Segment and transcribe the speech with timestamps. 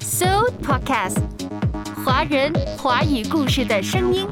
[0.00, 1.18] So Podcast，
[2.04, 4.26] 华人华语故事的声音。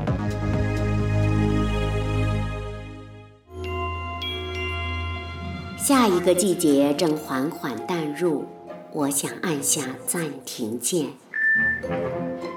[5.76, 8.46] 下一个季节正缓缓淡入，
[8.92, 11.06] 我想按下暂停键。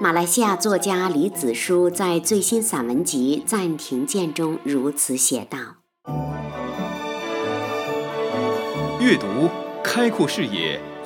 [0.00, 5.58] 马来西亚作家李子书在最新散文集《暂停键》中如此写道
[9.00, 9.48] ：“阅读
[9.82, 10.78] 开阔视野，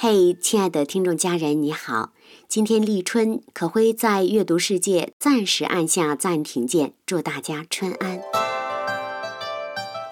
[0.00, 2.10] 嘿，亲爱的听众家人，你好！
[2.46, 8.20] 今天立春，可辉在阅读世界暂时按下暂停键，祝大家春安。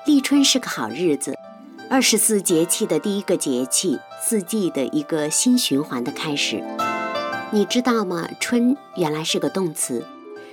[0.05, 1.37] 立春是个好日子，
[1.89, 6.65] 二十四节气的第一个节气，四季的一个新循环的开始。
[7.53, 8.29] 你知道吗？
[8.41, 10.01] 春原来是个动词，《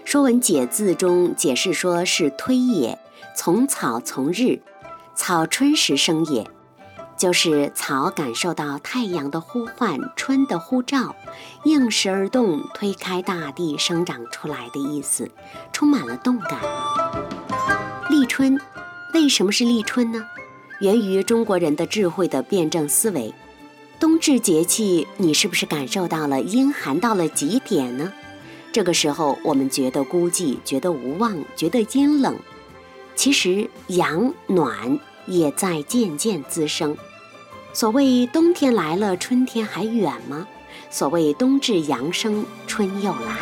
[0.05, 2.99] 说文解字》中解释说是推也，
[3.35, 4.61] 从草从日，
[5.15, 6.45] 草春时生也，
[7.23, 11.15] 就是草感受到太阳的呼唤，春的呼召，
[11.63, 15.31] 应时而动，推开大地生长出来的意思，
[15.71, 16.59] 充满了动感。
[18.09, 18.59] 立春。
[19.13, 20.21] 为什么是立春呢？
[20.81, 23.33] 源于中国人的智慧的辩证思维。
[24.01, 28.11] 冬至节气，你是不是感受到了阴寒到了极点呢？
[28.73, 32.35] 这个时候，我们觉得孤寂，觉得无望，觉得阴冷。
[33.15, 36.97] 其实阳暖也在渐渐滋生。
[37.75, 40.47] 所谓冬天来了，春天还远吗？
[40.91, 43.37] 所谓冬至阳生，春又来。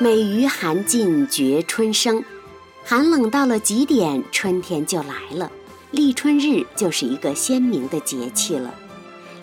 [0.00, 2.24] 美于寒尽觉春生。
[2.82, 5.52] 寒冷到了极点，春天就来了。
[5.92, 8.74] 立春日就是一个鲜明的节气了。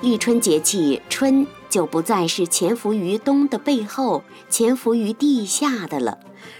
[0.01, 6.17] 立春节气，春就不再是潜伏于冬的背后、潜伏于地下的了，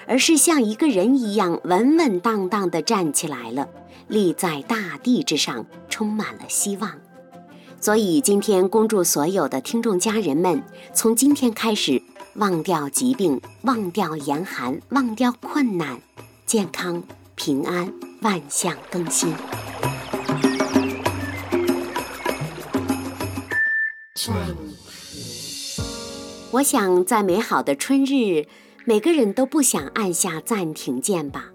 [0.07, 3.67] 而是像一个人一样稳稳当当地站起来了，
[4.07, 6.91] 立在大地之上，充满了希望。
[7.79, 10.63] 所以今天恭祝所有的听众家人们，
[10.93, 12.01] 从今天开始，
[12.35, 15.99] 忘掉疾病，忘掉严寒，忘掉困难。
[16.45, 17.03] 健康
[17.35, 19.33] 平安，万象更新。
[26.51, 28.47] 我想，在美好的春日，
[28.85, 31.51] 每个人都不想按下暂停键吧。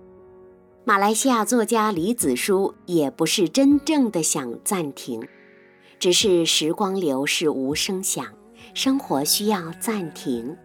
[0.85, 5.23] 马来西亚作家李子书也不是真正的想暂停，
[6.01, 8.27] 只是时光流逝无声响，
[8.75, 10.57] 生活需要暂停。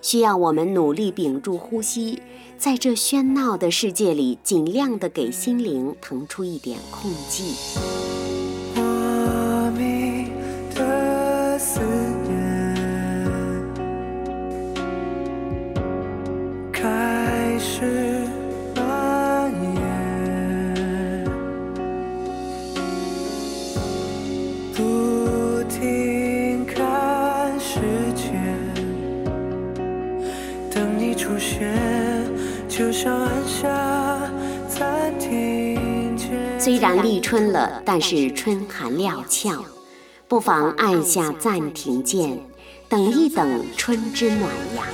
[0.00, 2.22] 需要我们努力屏住呼吸，
[2.56, 7.76] 在这喧闹的世界里，尽量的给心灵腾出一点空隙。
[36.84, 39.64] 然立春了，但是春寒料峭，
[40.28, 42.38] 不妨按下暂停键，
[42.90, 44.42] 等一等春之暖
[44.76, 44.84] 阳。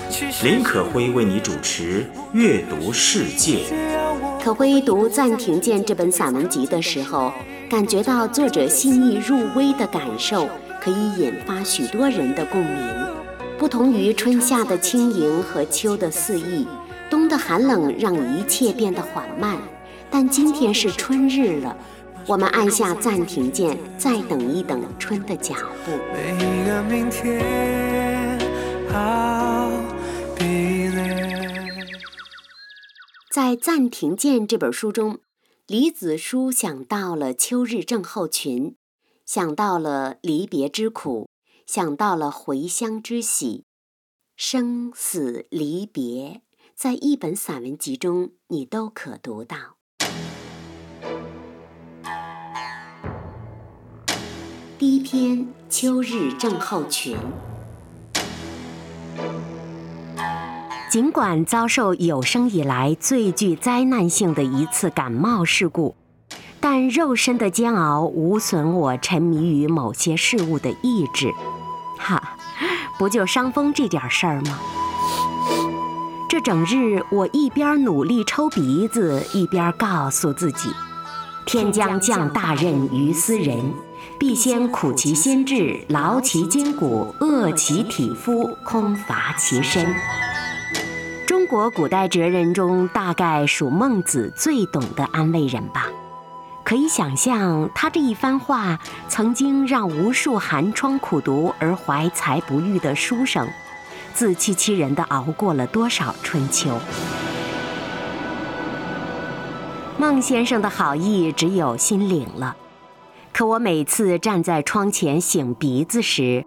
[0.44, 3.64] 林可辉为你主持《阅读世界》。
[4.40, 7.32] 可辉读《暂停键》这本散文集的时候，
[7.68, 10.48] 感觉到作者细腻入微的感受，
[10.80, 12.76] 可以引发许多人的共鸣。
[13.58, 16.68] 不同于春夏的轻盈和秋的肆意，
[17.10, 19.58] 冬的寒冷让一切变得缓慢。
[20.10, 21.76] 但今天是春日了，
[22.26, 25.54] 我们按下暂停键，再等一等春的脚
[25.84, 25.92] 步。
[33.30, 35.20] 在《暂停键》这本书中，
[35.66, 38.74] 李子书想到了秋日症候群，
[39.24, 41.28] 想到了离别之苦，
[41.66, 43.64] 想到了回乡之喜，
[44.36, 46.42] 生死离别，
[46.74, 49.79] 在一本散文集中你都可读到。
[54.78, 57.16] 第一篇《秋日症候群》。
[60.90, 65.94] 尽管遭受有生以来最具灾难性的一次感冒事故，
[66.58, 71.32] 但肉身的煎熬无损我沉迷于某些事物的意志。
[71.96, 72.36] 哈，
[72.98, 74.58] 不就伤风这点事儿吗？
[76.40, 80.70] 整日，我一边努力抽鼻子，一边告诉自己：
[81.44, 83.74] 天将降大任于斯人，
[84.18, 89.94] 必先苦其心志，劳其筋骨，饿其体肤，空乏其身。
[91.26, 95.86] 中国古代哲人中，大概属孟子最懂得安慰人吧。
[96.64, 98.78] 可以想象，他这一番话
[99.08, 103.48] 曾经让无数寒窗苦读而怀才不遇的书生。
[104.14, 106.78] 自欺欺人的熬过了多少春秋？
[109.98, 112.56] 孟先生的好意只有心领了，
[113.32, 116.44] 可我每次站在窗前擤鼻子时，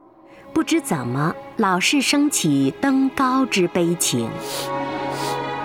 [0.53, 4.29] 不知怎么老是升起登高之悲情。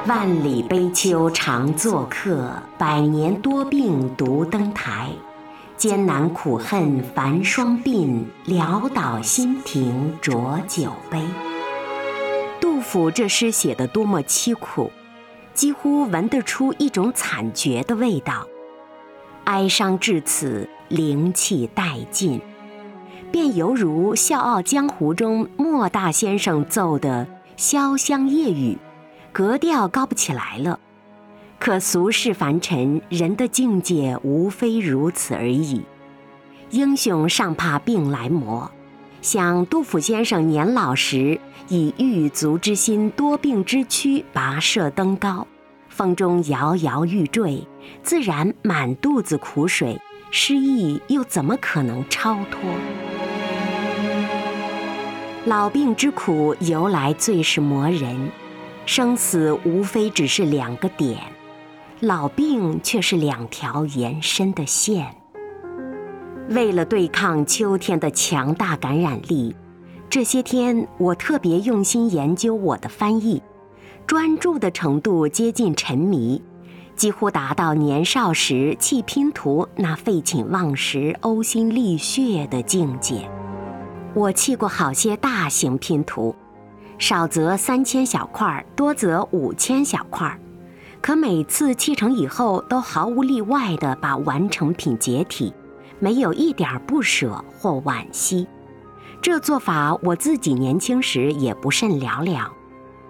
[0.07, 5.09] 万里悲秋常作客，百年多病独登台。
[5.77, 11.21] 艰难苦恨繁霜鬓，潦倒新停浊酒杯。
[12.79, 14.93] 杜甫这诗写得多么凄苦，
[15.53, 18.47] 几乎闻得出一种惨绝的味道。
[19.47, 22.41] 哀伤至此，灵气殆尽，
[23.33, 27.27] 便犹如《笑傲江湖》中莫大先生奏的
[27.57, 28.79] 潇湘夜雨，
[29.33, 30.79] 格调高不起来了。
[31.59, 35.85] 可俗世凡尘，人的境界无非如此而已。
[36.71, 38.71] 英雄尚怕病来磨。
[39.21, 45.47] 想杜甫先生年老时，以狱卒之心、多病之躯跋涉登高，
[45.89, 47.67] 风中摇摇欲坠，
[48.03, 50.01] 自然满肚子苦水，
[50.31, 52.61] 失意又怎么可能超脱？
[55.45, 58.31] 老病之苦由来最是磨人，
[58.87, 61.19] 生死无非只是两个点，
[61.99, 65.18] 老病却是两条延伸的线。
[66.49, 69.55] 为了对抗秋天的强大感染力，
[70.09, 73.43] 这些天我特别用心研究我的翻译，
[74.07, 76.43] 专注的程度接近沉迷，
[76.97, 83.29] 几乎达到年少时砌拼图那废寝忘食、呕心沥血的境界。
[84.15, 86.35] 我砌过好些大型拼图，
[86.99, 90.35] 少则三千小块，多则五千小块，
[91.03, 95.53] 可每次砌成以后，都毫无例外地把完成品解体。
[96.01, 98.47] 没有一点不舍或惋惜，
[99.21, 102.53] 这做法我自己年轻时也不甚了了。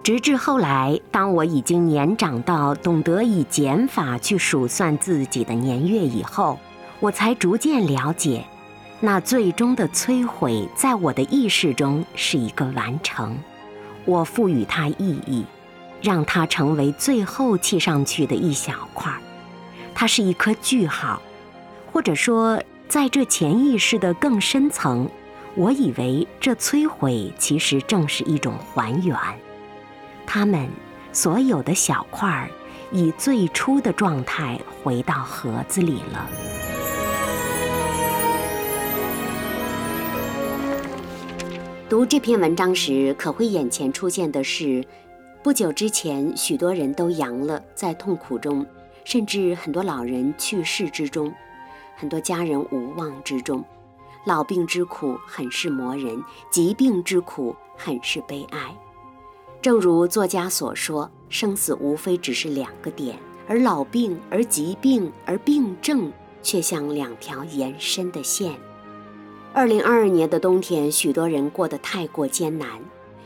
[0.01, 6.57] 直至后来，当我已经年长到懂得以减法去数算自己的年月以后，
[6.99, 8.43] 我才逐渐了解，
[9.01, 13.37] 那最终的摧毁在我的意识中是一个完成。
[14.05, 15.45] 我赋予它意义，
[16.01, 19.13] 让它成为最后砌上去的一小块
[19.93, 21.21] 它是一颗句号，
[21.91, 22.59] 或者说。
[22.89, 25.07] 在这潜意识的更深层，
[25.53, 29.15] 我以为这摧毁其实正是一种还原。
[30.25, 30.67] 它们
[31.13, 32.49] 所有的小块儿
[32.91, 36.27] 以最初的状态回到盒子里了。
[41.87, 44.83] 读这篇文章时，可会眼前出现的是，
[45.43, 48.65] 不久之前许多人都阳了，在痛苦中，
[49.03, 51.31] 甚至很多老人去世之中。
[51.99, 53.61] 很多家人无望之中，
[54.23, 58.73] 老病之苦很是磨人，疾病之苦很是悲哀。
[59.61, 66.09] 正如作家所说，生死无非只是两个点，而老病、而疾病、而病症
[66.41, 68.55] 却像两条延伸的线。
[69.51, 72.79] 二零二二年的冬天，许多人过得太过艰难。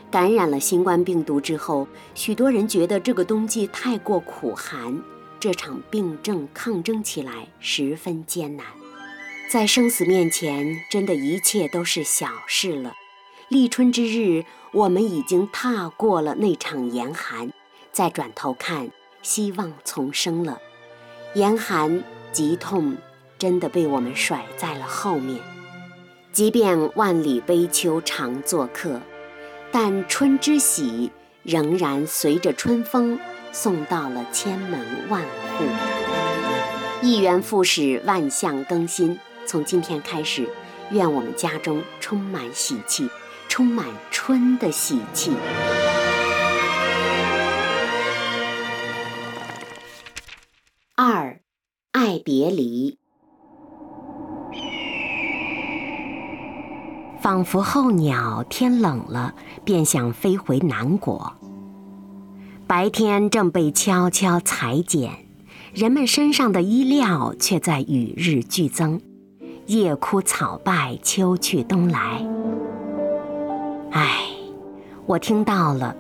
[0.10, 5.00] 感染了新冠病毒之后，许多人觉得这个冬季太过苦寒。
[5.44, 8.66] 这场病症抗争起来十分艰难，
[9.52, 12.94] 在生死面前，真的一切都是小事了。
[13.50, 17.52] 立春之日，我们已经踏过了那场严寒，
[17.92, 18.90] 再转头看，
[19.22, 20.62] 希望重生了。
[21.34, 22.96] 严寒疾痛
[23.38, 25.42] 真的被我们甩在了后面。
[26.32, 29.02] 即便万里悲秋常作客，
[29.74, 31.12] 但春之喜
[31.44, 33.20] 仍然随着春风。
[33.54, 35.64] 送到了千门万户，
[37.04, 39.20] 一元复始，万象更新。
[39.46, 40.50] 从今天开始，
[40.90, 43.08] 愿我们家中充满喜气，
[43.48, 45.32] 充满春的喜气。
[50.96, 51.40] 二，
[51.92, 52.98] 爱别离，
[57.22, 61.36] 仿佛候鸟天冷了，便想飞回南国。
[62.66, 65.12] 白天正被悄悄裁剪，
[65.74, 69.02] 人们身上的衣料却在与日俱增。
[69.68, 72.26] 叶枯草败，秋去冬来。
[73.92, 74.18] 唉，
[75.06, 75.96] 我听到了，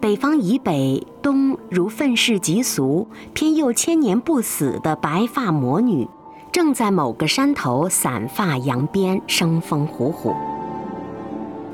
[0.00, 6.08] 北方以北，冬如愤世嫉俗，偏又千年不死的白发魔女，
[6.50, 10.34] 正在某个山头散发扬鞭，生风虎虎。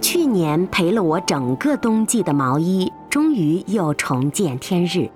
[0.00, 5.08] 去年陪了我整个冬季的毛衣，终于又重见天日。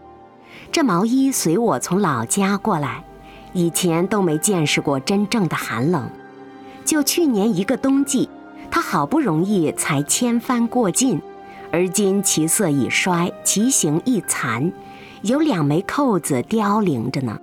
[0.73, 3.05] 这毛衣随我从老家过来，
[3.53, 6.11] 以前都没见识过真正的寒冷。
[6.83, 8.27] 就去年一个冬季，
[8.71, 11.21] 它好不容易才千帆过尽，
[11.71, 14.73] 而今其色已衰，其形亦残，
[15.21, 17.39] 有两枚扣子凋零着呢。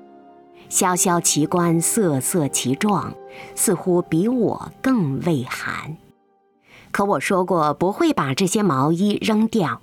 [0.69, 3.13] 萧萧其冠，瑟瑟其状，
[3.53, 5.95] 似乎比我更畏寒。
[6.89, 9.81] 可我说过不会把这些毛衣扔掉，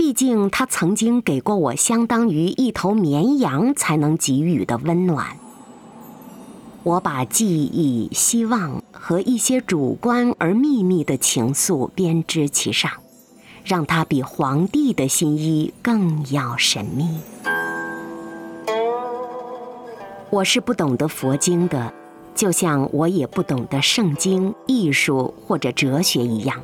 [0.00, 5.36] 毕竟他曾经给过我相当于一头绵羊才能给予的温暖。
[6.82, 12.90] 我把记忆、希望和一些主观而秘密的情愫编织其上，
[13.62, 17.06] 让它比皇帝的新衣更要神秘。
[20.30, 21.92] 我是不懂得佛经的。
[22.34, 26.58] 就像我也不懂得圣经、艺术或者哲学一样，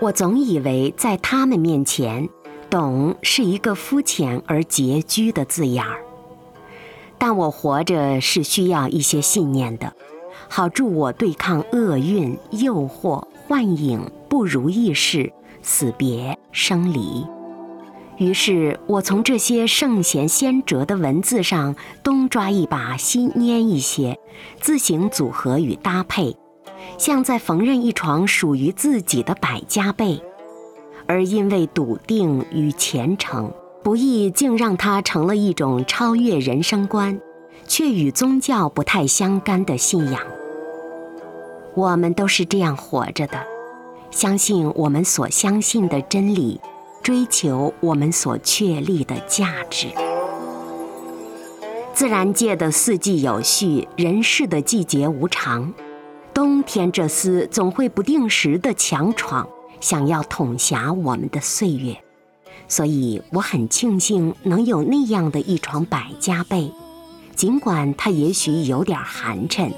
[0.00, 2.28] 我总以为在他们面前，
[2.70, 6.00] 懂是一个肤浅而拮据的字眼儿。
[7.18, 9.92] 但我活着是需要一些信念的，
[10.48, 17.26] 好助我对抗厄运、诱惑、幻影、不如意事、死别、生离。
[18.16, 24.18] 于是我从这些圣贤先哲的文字上东抓一把，西拈一些，
[24.60, 26.36] 自行组合与搭配，
[26.98, 30.22] 像在缝纫一床属于自己的百家被。
[31.10, 33.52] 而因为笃定与虔诚，
[33.82, 37.20] 不易竟让它成了一种超越人生观，
[37.66, 40.22] 却与宗教不太相干的信仰。
[41.74, 43.44] 我们都是这样活着的，
[44.12, 46.60] 相信我们所相信的真理。
[47.02, 49.88] 追求我们所确立的价值。
[51.92, 55.72] 自然界的四季有序，人世的季节无常。
[56.32, 59.48] 冬天这厮总会不定时的强闯，
[59.80, 61.96] 想要统辖我们的岁月。
[62.68, 66.70] 所以我很庆幸能有那样的一床百家被，
[67.34, 69.72] 尽管它也许有点寒碜，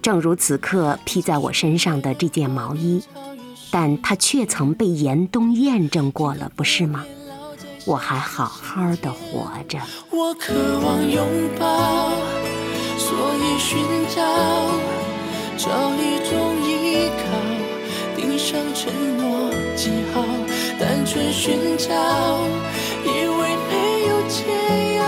[0.00, 3.02] 正如此刻披在我身上的这件毛衣。
[3.74, 7.06] 但它却曾被严冬验证过了，不是吗？
[7.86, 9.78] 我还好好的活着。
[10.10, 10.52] 我渴
[10.84, 11.26] 望拥
[11.58, 12.10] 抱，
[12.98, 13.78] 所以寻
[14.14, 14.22] 找，
[15.56, 17.51] 找一种依靠，
[18.42, 20.24] 上承诺记号，
[20.76, 21.88] 单纯寻找，
[23.04, 25.04] 以为没有解药，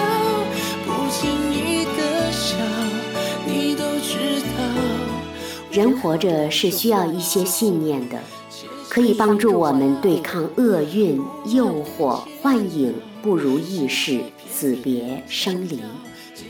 [0.87, 2.57] 不经意的笑，
[3.45, 4.62] 你都知道。
[5.73, 8.17] 人活着是需要一些信念的。
[8.88, 11.67] 可以帮助我们对抗厄运、诱
[11.99, 15.81] 惑、幻影、不如意事、死别、生离。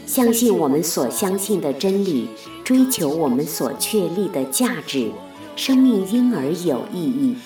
[0.05, 2.29] 相信我们所相信的真理，
[2.63, 5.11] 追求我们所确立的价值，
[5.57, 7.37] 生命因而有意义。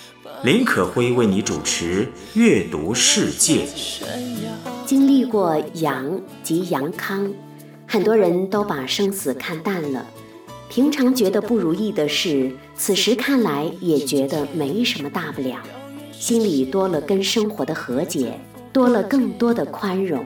[0.45, 2.07] 林可辉为你主持
[2.39, 3.67] 《阅读世界》。
[4.87, 7.31] 经历过阳及阳康，
[7.87, 10.07] 很多人都把生死看淡了。
[10.71, 15.61] 平常觉得不如意的事，此时看来也觉得没什么大不了，
[16.13, 18.39] 心里多了跟生活的和解，
[18.73, 20.25] 多了更多的宽容。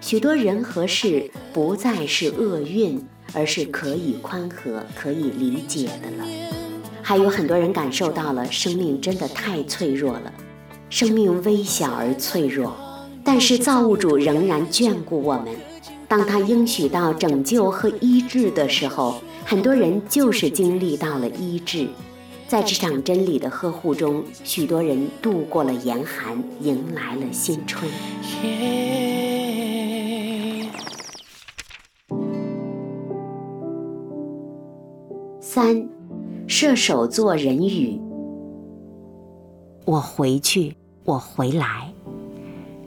[0.00, 6.63] 许多人和事不再是厄运，而是可以宽和、可以理解的了。
[7.04, 10.32] 还有很多人感受到了生命真的太脆弱了，
[10.88, 12.74] 生命微小而脆弱，
[13.22, 15.48] 但是造物主仍然眷顾我们。
[16.08, 19.16] 当他应许到拯救和医治的时候。
[19.46, 21.86] 很多人就是经历到了医治，
[22.48, 27.90] 在这场真理的呵护中，许多人度过了严寒，迎来了新春。
[35.42, 35.86] 三，
[36.56, 38.00] 射手座人语。
[39.84, 41.92] 我回去，我回来，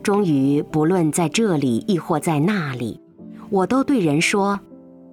[0.01, 2.97] 终于，不论在这里亦或在那里，
[3.50, 4.57] 我都对人说：“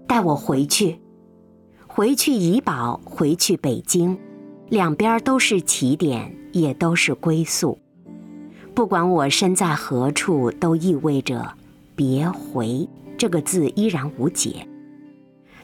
[0.06, 1.00] 带我回去。”
[1.88, 4.16] 回去怡宝，回去北京，
[4.68, 7.76] 两边都是起点，也都是归宿。
[8.72, 11.44] 不管我身在何处，都意味着
[11.96, 14.64] “别回”这个字依然无解。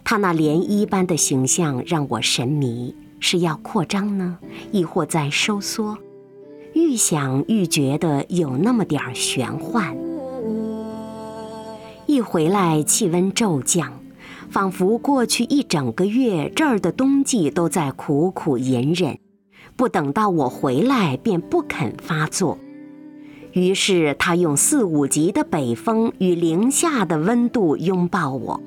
[0.05, 4.39] 他那涟漪般的形象让我神迷，是要扩张呢，
[4.73, 5.97] 亦或在收缩？
[6.73, 9.97] 愈想愈觉得有那么点儿玄幻。
[12.07, 13.93] 一回来气温骤降，
[14.51, 19.19] 仿佛过去一整个月这儿的冬季都在苦苦隐忍，
[19.77, 22.59] 不等到我回来便不肯发作。
[23.53, 28.61] 于是他用四五级的北风与零下的温度拥抱我。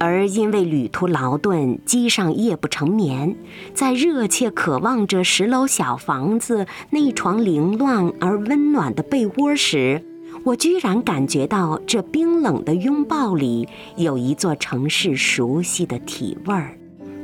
[0.00, 3.36] 而因为旅途劳顿，机上夜不成眠，
[3.74, 10.04] 在热切渴望着十楼小房子那床凌乱而温暖的被窝时，
[10.44, 16.78] 我居然感觉到这冰冷的拥抱里有一座城市熟悉的体味儿，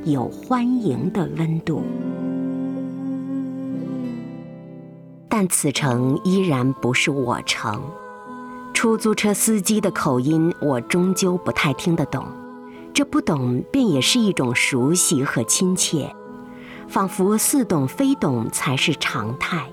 [0.04, 1.82] 有欢迎的温度。
[5.28, 7.80] 但此城依然不是我城，
[8.72, 12.24] 出租车司机的口音我终究不太听得懂。
[12.94, 16.14] 这不懂便也是一种熟悉和亲切，
[16.86, 19.66] 仿佛似懂非懂才是常态。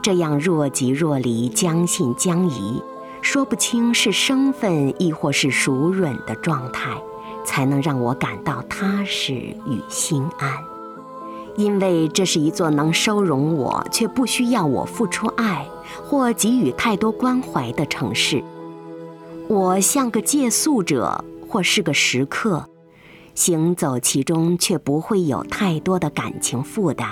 [0.00, 2.82] 这样若即若离、将信将疑，
[3.20, 6.96] 说不清是生分亦或是熟稔的状态，
[7.44, 10.50] 才能让我感到踏实与心安。
[11.56, 15.66] 因为这是一座能收容我却不需要我付出爱
[16.02, 18.42] 或给予太多关怀的城市。
[19.48, 21.22] 我像个借宿者。
[21.54, 22.68] 或是个食客，
[23.36, 27.08] 行走其中却不会有太多的感情负担。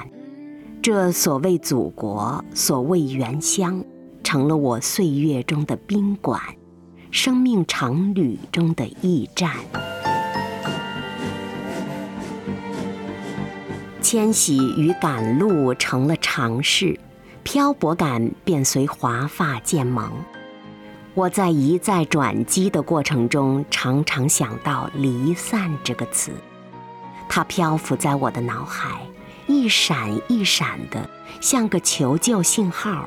[0.83, 3.85] 这所谓祖国，所谓原乡，
[4.25, 6.41] 成了我岁月中的宾馆，
[7.13, 9.53] 生命长旅中的驿站。
[14.01, 16.99] 迁徙与赶路成了常事，
[17.45, 20.11] 漂泊感便随华发渐萌。
[21.15, 26.33] 我在一再转机的过程中，常常想到“离散”这个词，
[27.29, 29.07] 它漂浮在我的脑海，
[29.47, 33.07] 一闪一闪的，像个求救信号，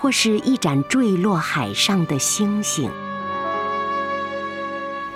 [0.00, 2.88] 或是一盏坠落海上的星星。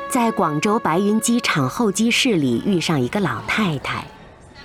[0.08, 4.04] 在广州白云机场候机室里遇上一个老太太，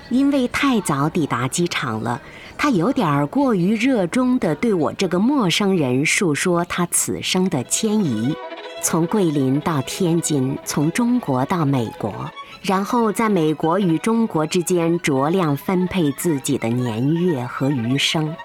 [0.09, 2.19] 因为太早抵达机场了。
[2.63, 8.35] 他有点过于热衷地对我这个陌生人述说他此生的迁移，
[8.83, 12.29] 从桂林到天津，从中国到美国，
[12.61, 18.35] 然后在美国与中国之间酌量分配自己的年月和余生。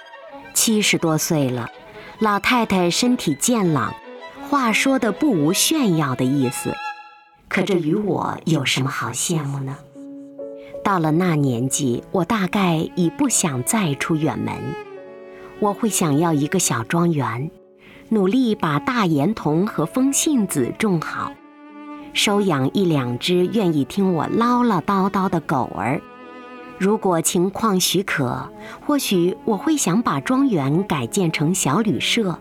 [0.54, 1.68] 七十多岁了，
[2.18, 3.94] 老太太身体健朗，
[4.48, 6.74] 话说的不无炫耀的意思。
[7.48, 9.76] 可这与我有什么好羡慕呢？
[10.86, 14.54] 到了那年纪，我大概已不想再出远门。
[15.58, 17.50] 我会想要一个小庄园，
[18.10, 21.32] 努力把大岩桐和风信子种好，
[22.12, 26.00] 收养一两只愿意听我唠唠叨叨的狗儿。
[26.78, 28.48] 如果情况许可，
[28.86, 32.38] 或许我会想把庄园改建成小旅社，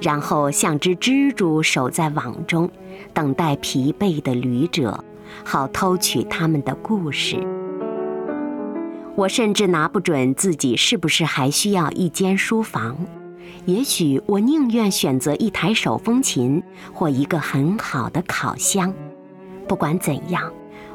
[0.00, 2.70] 然后像只蜘蛛守在网中，
[3.12, 5.02] 等待疲惫的旅者，
[5.44, 7.44] 好偷取他们的故事。
[9.16, 12.96] 我甚至拿不准自己是不是还需要一间书房，
[13.64, 16.60] 也许我宁愿选择一台手风琴
[16.92, 18.92] 或一个很好的烤箱。
[19.68, 20.52] 不管怎样，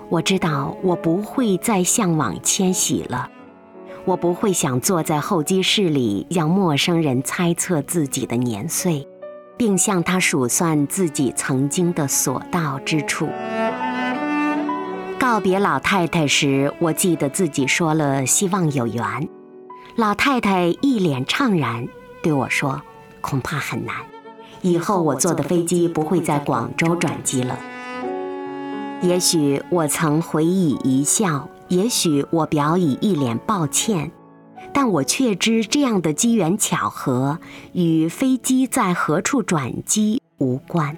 [0.09, 3.29] 我知道我不会再向往迁徙了。
[4.03, 9.07] 我不会想坐在候机室里，让陌生人猜测自己的年岁，
[9.55, 13.29] 并向他数算自己曾经的所到之处。
[15.19, 19.03] 告别老太太时，我记得自己说了希望有缘。
[19.97, 21.85] 老太太一脸怅然
[22.23, 22.81] 对我说
[23.19, 23.93] ：“恐怕很难，
[24.61, 27.59] 以后我坐的飞机不会在广州转机了。”
[29.03, 34.13] 也许我曾回以一笑，也许我表以一脸抱歉，
[34.73, 37.39] 但我却知这样的机缘巧合
[37.73, 40.95] 与飞机在何处转机无关。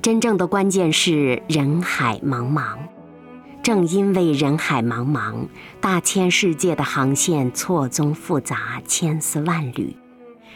[0.00, 2.76] 真正的关键是人海茫茫。
[3.62, 5.46] 正因为人海茫茫，
[5.80, 9.96] 大千世界的航线错综复杂，千丝万缕，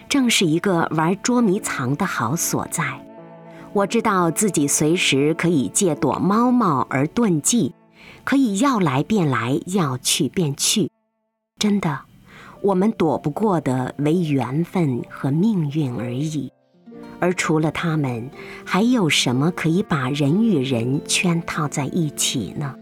[0.09, 3.01] 正是一个玩捉迷藏的好所在。
[3.73, 7.73] 我知道自己随时可以借躲猫猫而遁迹，
[8.25, 10.91] 可以要来便来，要去便去。
[11.61, 12.01] 真的，
[12.61, 16.51] 我们躲不过的为缘分和命运而已。
[17.21, 18.29] 而除了他们，
[18.65, 22.75] 还有什么可以把人与人圈套在一起呢？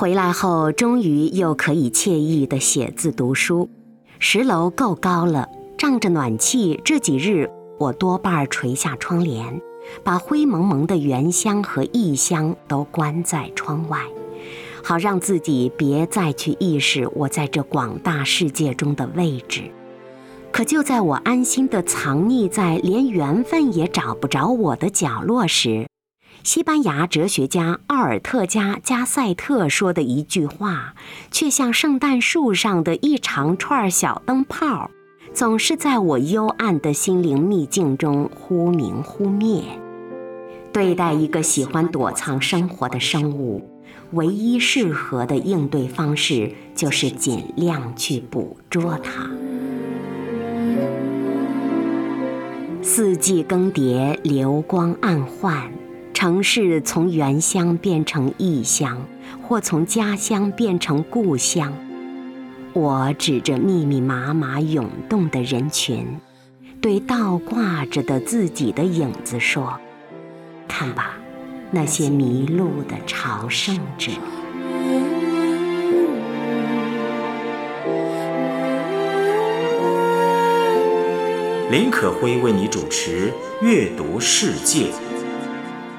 [0.00, 3.68] 回来后，终于又可以惬意地写字读书。
[4.18, 9.60] 十楼够高了，仗着暖气，这几日我多半垂下窗帘，
[10.02, 13.98] 把灰蒙蒙的原乡和异乡都关在窗外，
[14.82, 19.70] 好让自己别再去意识我在这广大世界中的位置。
[20.50, 25.86] 可就在我安心地藏匿在连缘分也找不着我的角落时，
[26.42, 30.94] 西班牙哲学家奥尔特加加塞特说的一句话，
[31.30, 34.90] 却像圣诞树上的一长串小灯泡，
[35.34, 39.62] 总是在我幽暗的心灵秘境中忽明忽灭。
[40.72, 49.30] 对待一个喜欢躲藏生活的生物，唯一适合的应对方式就是尽量去捕捉它。
[52.82, 55.70] 四季更迭，流光暗换。
[56.22, 59.06] 城市从原乡变成异乡，
[59.42, 61.72] 或从家乡变成故乡。
[62.74, 66.06] 我指着密密麻麻涌动的人群，
[66.78, 69.80] 对倒挂着的自己的影子说
[70.68, 71.16] ：“看吧，
[71.70, 74.12] 那些迷路的朝圣者。”
[81.70, 83.32] 林可辉为你主持
[83.64, 84.88] 《阅读世界》。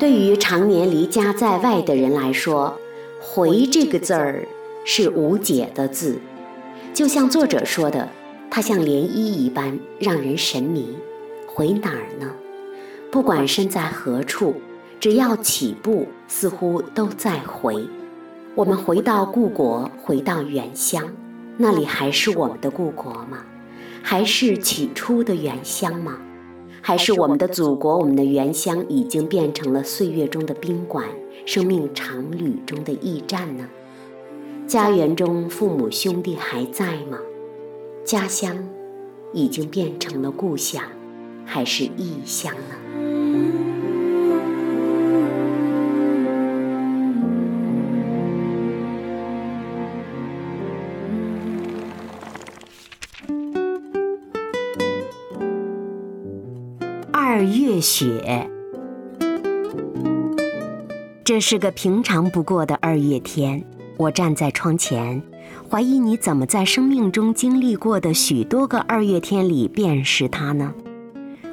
[0.02, 2.76] 对于常年离家在外的人来说
[3.22, 4.48] ，“回”这个字儿
[4.84, 6.20] 是无解的字，
[6.92, 8.10] 就像作者说的，
[8.50, 10.98] 它像涟漪一般让人神迷。
[11.46, 12.32] 回哪儿呢？
[13.12, 14.56] 不管身在何处，
[15.00, 17.88] 只要起步，似乎都在回。
[18.56, 21.04] 我们回到故国，回到原乡，
[21.58, 23.46] 那里还是我们的故国吗？
[24.02, 26.18] 还是起初的原乡吗？
[26.82, 31.06] 还是我们的祖国，我们的原乡已经变成了岁月中的宾馆，
[31.46, 33.70] 生命长旅中的驿站呢？
[34.68, 37.20] 家园中父母兄弟还在吗？
[38.04, 38.68] 家乡
[39.32, 40.84] 已经变成了故乡，
[41.46, 42.81] 还是异乡呢？
[57.82, 58.50] 雪，
[61.24, 63.64] 这是个平常不过的二月天。
[63.98, 65.22] 我站在窗前，
[65.70, 70.74] 怀疑你怎么在生命中经历过的许多个二月天里辨识它呢？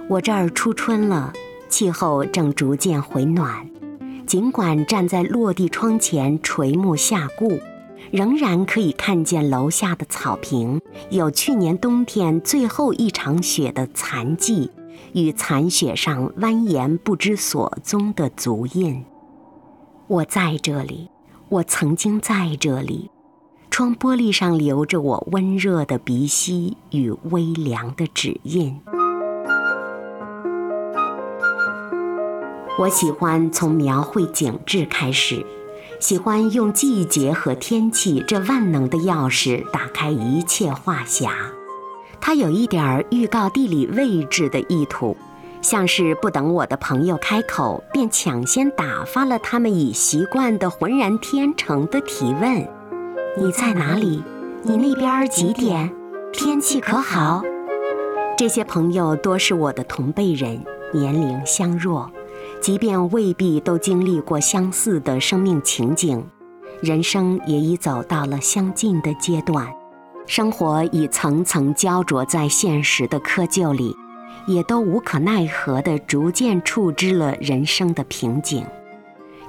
[0.08, 1.32] 我这儿初春了，
[1.68, 3.68] 气候正逐渐回暖。
[4.26, 7.58] 尽管站在落地窗前垂目下顾，
[8.10, 14.70] 仍然可以看见楼下的草坪有去年冬天最后一场雪的残迹。
[15.12, 19.04] 与残雪上蜿蜒不知所踪的足印。
[20.06, 21.10] 我在这里，
[21.48, 23.10] 我曾经在这里。
[23.70, 28.80] 窗玻璃上留着我温热的鼻息与微凉的指印。
[32.78, 35.44] 我喜欢从描绘景致开始，
[36.00, 41.57] 喜欢用季节和天气这万能的钥匙打开一切话匣。
[42.20, 45.16] 他有一点儿预告地理位置的意图，
[45.62, 52.68] 像是不等我的朋友开口，便抢先打发了他们已习惯的浑然天成的提问
[53.38, 54.22] ：“你在哪里？
[54.62, 55.92] 你那边几点？
[56.32, 57.42] 天气可好？”
[58.36, 62.10] 这些朋友多是我的同辈人，年龄相若，
[62.60, 66.24] 即便未必都经历过相似的生命情景，
[66.80, 69.66] 人生也已走到了相近的阶段。
[70.28, 73.96] 生活已层层焦灼在现实的窠臼里，
[74.46, 78.62] 也都无可奈何地逐渐触知了人生的瓶颈。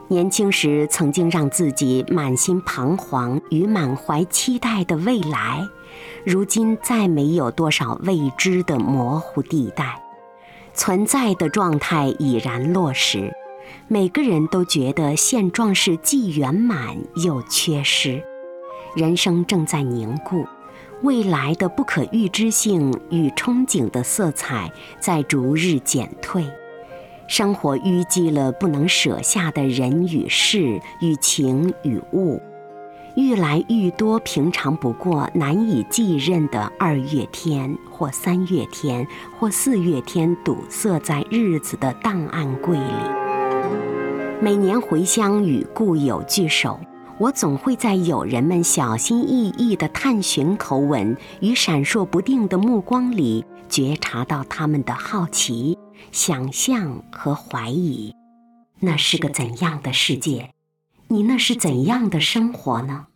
[0.08, 5.68] 年轻时曾经让自己满心彷徨与满怀期待的未来，
[6.26, 10.02] 如今再没有多少未知的模糊地带，
[10.74, 13.34] 存在的状态已然落实。
[13.90, 18.24] 每个人都觉得现状是既圆满又缺失，
[18.96, 20.46] 人生正在凝固。
[21.02, 26.46] 未来的不可预知性与憧憬的色彩在逐日减退，
[27.26, 32.42] 生活淤积了不能舍下的人与事与情与物，
[33.16, 39.08] 愈来愈多平常不过、难以继任的二月天或三月天
[39.40, 42.94] 或四月天堵塞在日子的档案柜里。
[44.42, 46.78] 每年回乡与故友聚首。
[47.20, 55.78] 我总会在友人们小心翼翼的探寻口吻与闪烁不定的目光里，觉察到他们的好奇、
[56.14, 58.16] 想象和怀疑。
[58.80, 60.52] 那是个怎样的世界？
[61.10, 63.08] 你那是怎样的生活呢？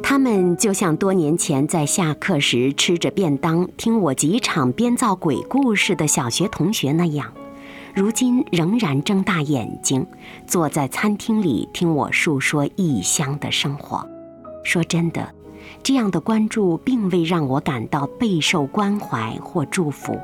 [0.00, 7.32] 他们就像多年前在下课时吃着便当，听我几场编造鬼故事的小学同学那样。
[7.94, 10.06] 如今仍然睁大眼睛，
[10.46, 14.06] 坐在餐厅里听我述说异乡的生活。
[14.62, 15.34] 说真的，
[15.82, 20.18] 这样的关注并未让我感到备受关怀或祝福。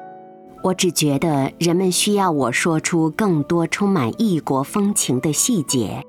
[0.62, 6.03] 我只觉得人们需要我说出更多充满异国风情的细节，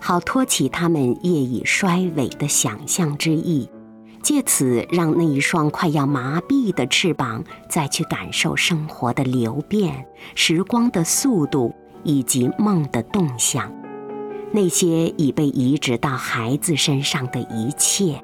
[0.00, 3.68] 好托起他们业已衰萎的想象之意，
[4.22, 13.72] 借此让那一双快要麻痹的翅膀再去感受生活的流变、时光的速度以及梦的动向。
[14.52, 18.22] 那些已被移植到孩子身上的一切。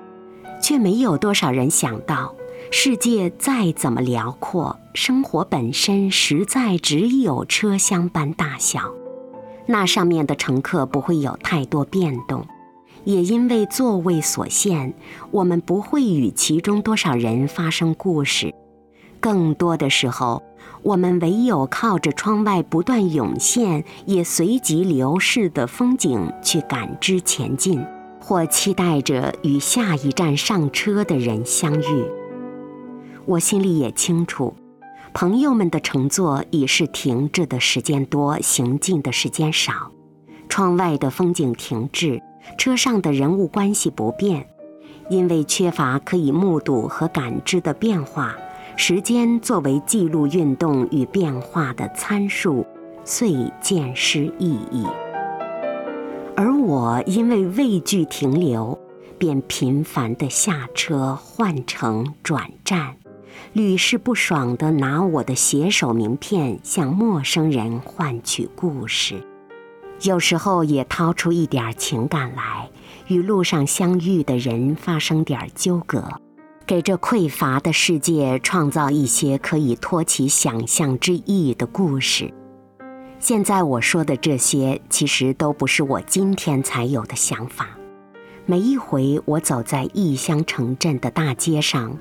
[0.62, 2.34] 却没有多少人想到，
[2.70, 8.80] 世界再怎么辽阔，生活本身实在只有车厢般大小。
[9.66, 12.46] 那上面的乘客不会有太多变动，
[13.04, 14.94] 也因为座位所限，
[15.30, 18.54] 我们不会与其中多少人发生故事。
[19.20, 20.42] 更多的时候，
[20.82, 27.84] 我们唯有靠着窗外不断涌现也随即流逝的风景去感知前进。
[28.26, 32.06] 或期待着与下一站上车的人相遇。
[33.26, 34.54] 我心里也清楚，
[35.12, 39.92] 朋友们的乘坐已是停滞的时间多，行进的时间少。
[40.48, 42.22] 窗外的风景停滞，
[42.56, 44.46] 车上的人物关系不变，
[45.08, 48.36] 因为缺乏可以目睹和感知的变化，
[48.76, 52.66] 时间作为记录运动与变化的参数，
[53.04, 54.86] 遂渐失意义。
[56.36, 58.78] 而我因为畏惧停留，
[59.18, 62.96] 便频繁地下车换乘转站，
[63.52, 69.24] 屡试不爽地拿我的携手名片向陌生人换取故事，
[70.02, 72.68] 有时候也掏出一点情感来，
[73.08, 76.20] 与路上相遇的人发生点纠葛，
[76.66, 82.32] 给这匮乏的世界创造一些可以托起想象之意的故事。
[83.18, 87.68] 现在我说的这些，其实都不是我今天才有的想法。
[88.44, 91.96] 每一回我走在异乡城镇的大街上，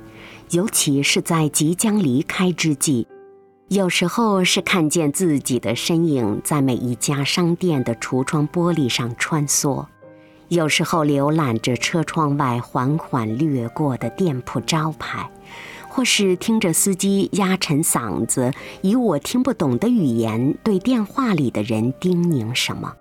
[0.49, 3.07] 尤其是在即将离开之际，
[3.69, 9.85] 有时候是看见自己的身影在每一家商店的橱窗玻璃上穿梭，
[10.49, 15.29] 有时候浏览着车窗外缓缓掠过的店铺招牌。
[15.95, 22.91] 或是听着司机压沉嗓子，以我听不懂的语言对电话里的人叮咛什么，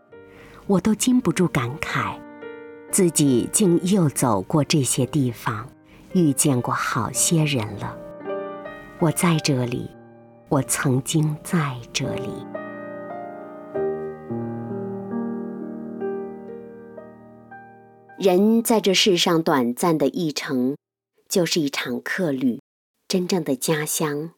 [0.66, 2.12] 我都禁不住感慨，
[2.90, 5.66] 自己竟又走过这些地方，
[6.12, 7.96] 遇见过好些人了。
[8.98, 9.88] 我在这里，
[10.52, 12.28] 我曾经在这里。
[18.18, 20.76] 人在这世上短暂的一程，
[21.26, 22.60] 就是一场客旅。
[23.08, 24.32] 真正的家乡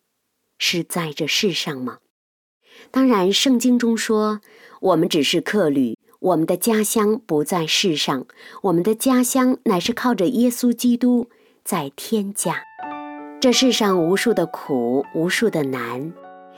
[0.57, 1.98] 是在这世上吗？
[2.92, 4.40] 当然，圣经中说，
[4.83, 8.24] 我们只是客旅，我们的家乡不在世上，
[8.62, 11.29] 我们的家乡乃是靠着耶稣基督
[11.64, 12.62] 在天家。
[13.44, 16.14] 这世上无数的苦，无数的难，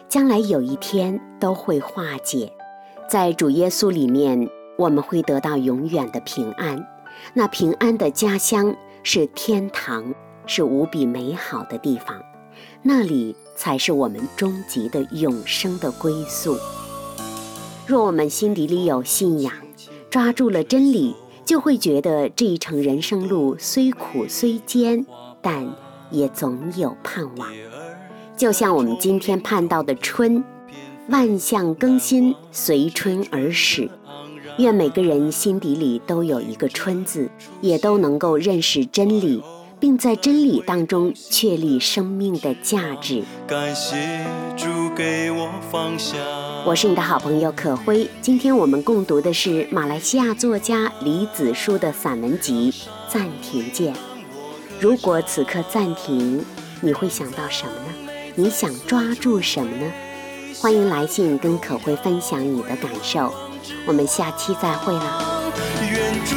[0.08, 2.52] 将来有一天都会化解，
[3.10, 6.86] 在主耶稣里面，我们会得到永远的平安。
[7.34, 8.72] 那平安的家乡
[9.02, 10.14] 是天堂。
[10.46, 12.22] 是无比美好的地方，
[12.82, 16.56] 那里才是我们终极的永生的归宿。
[17.84, 19.52] 若我们心底里有信仰，
[20.08, 25.04] 抓住了真理，就会觉得这一程人生路虽苦虽艰，
[25.42, 25.66] 但
[26.10, 27.48] 也总有盼望。
[28.36, 30.44] 就像我们今天盼到的春，
[31.08, 33.90] 万象更新，随春而始。
[34.58, 39.42] 愿每个人心底里都有一个春字，也都能够认识真理。
[39.78, 43.22] 并在真理当中确立生命的价值。
[43.46, 44.24] 感谢
[44.56, 44.66] 主
[44.96, 46.18] 给我方向。
[46.64, 48.08] 我是你的好朋友可辉。
[48.20, 52.72] 今天我们共读的是马来西亚作家李子书的散文集
[53.12, 53.94] 《暂停键》。
[54.78, 56.44] 如果此刻暂停，
[56.82, 58.12] 你会想到什么呢？
[58.34, 59.90] 你想抓住什么呢？
[60.60, 63.32] 欢迎来信跟可辉分享你的感受。
[63.86, 65.52] 我们下期再会了。
[65.80, 66.36] 愿祝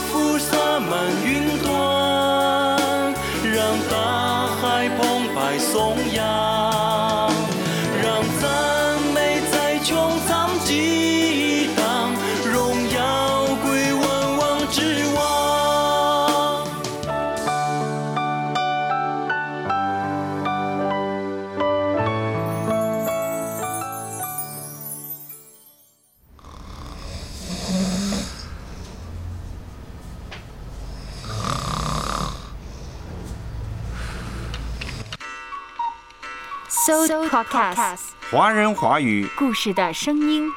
[0.00, 3.12] 福洒满云端，
[3.52, 6.24] 让大海澎湃颂扬，
[36.86, 40.50] So Podcast，华人华语故事的声音。